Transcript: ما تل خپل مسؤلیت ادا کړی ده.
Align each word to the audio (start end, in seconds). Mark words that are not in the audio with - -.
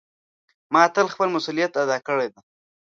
ما 0.73 0.83
تل 0.93 1.05
خپل 1.13 1.27
مسؤلیت 1.35 1.73
ادا 1.83 1.97
کړی 2.07 2.27
ده. 2.33 2.39